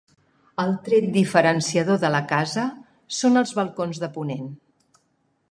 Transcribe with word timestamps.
El 0.61 0.71
tret 0.87 1.11
diferenciador 1.17 1.99
de 2.05 2.11
la 2.15 2.23
casa 2.33 2.65
són 3.19 3.43
els 3.45 3.53
balcons 3.61 4.03
de 4.07 4.11
ponent. 4.19 4.51